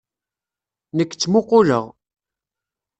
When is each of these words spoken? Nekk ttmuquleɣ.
Nekk 0.97 1.11
ttmuquleɣ. 1.13 1.85